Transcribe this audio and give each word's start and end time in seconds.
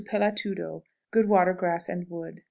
Pelatudo. 0.03 0.81
Good 1.11 1.29
water, 1.29 1.53
grass, 1.53 1.87
and 1.87 2.09
wood. 2.09 2.39